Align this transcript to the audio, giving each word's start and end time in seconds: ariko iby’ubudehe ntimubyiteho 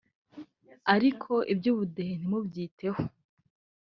ariko 0.95 1.33
iby’ubudehe 1.53 2.13
ntimubyiteho 2.19 3.01